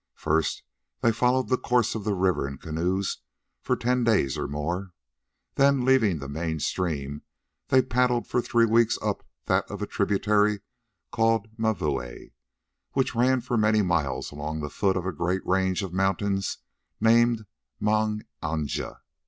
[0.15, 0.63] First
[1.01, 3.19] they followed the course of the river in canoes
[3.61, 4.93] for ten days or more;
[5.53, 7.21] then, leaving the main stream,
[7.67, 10.61] they paddled for three weeks up that of a tributary
[11.11, 12.31] called Mavuae,
[12.93, 16.57] which ran for many miles along the foot of a great range of mountains
[16.99, 17.45] named
[17.79, 19.01] Mang anja.